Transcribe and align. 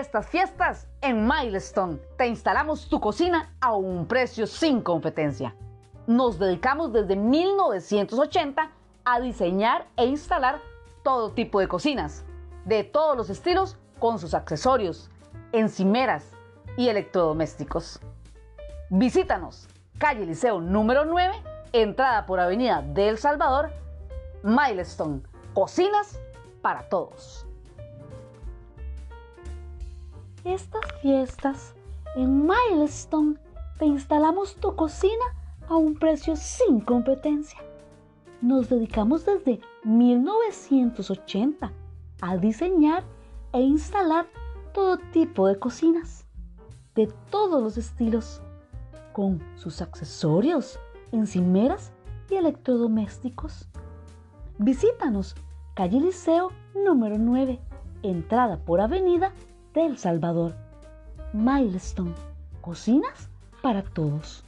estas 0.00 0.26
fiestas 0.26 0.88
en 1.02 1.26
Milestone 1.26 1.98
te 2.16 2.26
instalamos 2.26 2.88
tu 2.88 3.00
cocina 3.00 3.54
a 3.60 3.74
un 3.74 4.06
precio 4.06 4.46
sin 4.46 4.80
competencia. 4.80 5.54
Nos 6.06 6.38
dedicamos 6.38 6.92
desde 6.92 7.16
1980 7.16 8.70
a 9.04 9.20
diseñar 9.20 9.86
e 9.96 10.06
instalar 10.06 10.60
todo 11.04 11.32
tipo 11.32 11.60
de 11.60 11.68
cocinas, 11.68 12.24
de 12.64 12.82
todos 12.82 13.16
los 13.16 13.28
estilos 13.30 13.76
con 13.98 14.18
sus 14.18 14.32
accesorios, 14.32 15.10
encimeras 15.52 16.32
y 16.78 16.88
electrodomésticos. 16.88 18.00
Visítanos, 18.88 19.68
calle 19.98 20.24
Liceo 20.24 20.60
número 20.60 21.04
9, 21.04 21.32
entrada 21.72 22.24
por 22.24 22.40
Avenida 22.40 22.80
del 22.80 23.18
Salvador, 23.18 23.70
Milestone, 24.42 25.20
cocinas 25.52 26.18
para 26.62 26.88
todos. 26.88 27.46
Estas 30.44 30.80
fiestas 31.02 31.74
en 32.16 32.46
Milestone 32.46 33.36
te 33.78 33.84
instalamos 33.84 34.56
tu 34.56 34.74
cocina 34.74 35.24
a 35.68 35.76
un 35.76 35.94
precio 35.96 36.34
sin 36.34 36.80
competencia. 36.80 37.60
Nos 38.40 38.70
dedicamos 38.70 39.26
desde 39.26 39.60
1980 39.84 41.70
a 42.22 42.36
diseñar 42.38 43.04
e 43.52 43.60
instalar 43.60 44.28
todo 44.72 44.96
tipo 45.12 45.46
de 45.46 45.58
cocinas, 45.58 46.26
de 46.94 47.06
todos 47.30 47.62
los 47.62 47.76
estilos, 47.76 48.40
con 49.12 49.42
sus 49.56 49.82
accesorios, 49.82 50.80
encimeras 51.12 51.92
y 52.30 52.36
electrodomésticos. 52.36 53.68
Visítanos, 54.56 55.34
calle 55.74 56.00
Liceo 56.00 56.48
número 56.74 57.18
9, 57.18 57.60
entrada 58.02 58.56
por 58.64 58.80
Avenida 58.80 59.34
del 59.74 59.98
Salvador. 59.98 60.54
Milestone, 61.32 62.14
cocinas 62.60 63.28
para 63.62 63.82
todos. 63.82 64.44